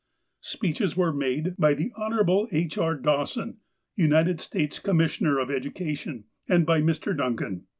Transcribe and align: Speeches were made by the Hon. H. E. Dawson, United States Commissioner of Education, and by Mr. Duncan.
Speeches 0.39 0.97
were 0.97 1.13
made 1.13 1.55
by 1.59 1.75
the 1.75 1.91
Hon. 1.95 2.47
H. 2.51 2.75
E. 2.75 2.81
Dawson, 3.03 3.57
United 3.95 4.41
States 4.41 4.79
Commissioner 4.79 5.37
of 5.37 5.51
Education, 5.51 6.23
and 6.49 6.65
by 6.65 6.81
Mr. 6.81 7.15
Duncan. 7.15 7.67